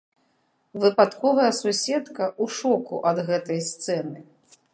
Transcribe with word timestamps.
Выпадковая 0.83 1.49
суседка 1.61 2.25
ў 2.31 2.45
шоку 2.61 2.95
ад 3.13 3.17
гэтай 3.29 3.59
сцэны. 3.69 4.19